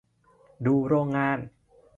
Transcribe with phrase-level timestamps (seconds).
[0.65, 1.39] ดูโรงงาน